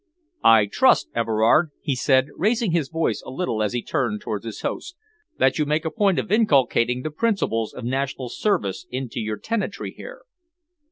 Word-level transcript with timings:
"I 0.43 0.65
trust, 0.65 1.09
Everard," 1.13 1.69
he 1.79 1.95
said, 1.95 2.29
raising 2.35 2.71
his 2.71 2.89
voice 2.89 3.21
a 3.23 3.29
little 3.29 3.61
as 3.61 3.73
he 3.73 3.83
turned 3.83 4.19
towards 4.21 4.43
his 4.47 4.61
host, 4.61 4.95
"that 5.37 5.59
you 5.59 5.65
make 5.67 5.85
a 5.85 5.91
point 5.91 6.17
of 6.17 6.31
inculcating 6.31 7.03
the 7.03 7.11
principles 7.11 7.71
of 7.71 7.83
National 7.85 8.27
Service 8.29 8.87
into 8.89 9.19
your 9.19 9.37
tenantry 9.37 9.91
here." 9.95 10.23